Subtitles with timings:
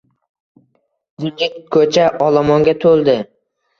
[1.19, 3.15] Jimjit koʼcha olomonga toʼldi.